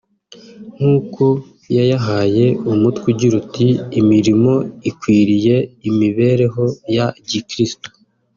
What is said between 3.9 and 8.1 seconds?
“imirimo ikwiriye imibereho ya Gikiristo”